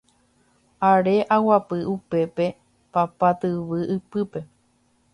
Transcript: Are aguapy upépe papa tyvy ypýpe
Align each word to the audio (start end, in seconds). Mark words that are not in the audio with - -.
Are 0.89 1.13
aguapy 1.35 1.79
upépe 1.93 2.45
papa 2.93 3.29
tyvy 3.39 3.79
ypýpe 3.95 4.39